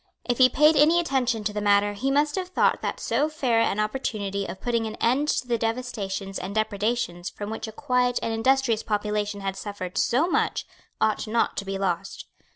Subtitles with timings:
[0.25, 3.59] If he paid any attention to the matter, he must have thought that so fair
[3.59, 8.17] an opportunity of putting an end to the devastations and depredations from which a quiet
[8.23, 10.65] and industrious population had suffered so much
[10.99, 12.25] ought not to be lost.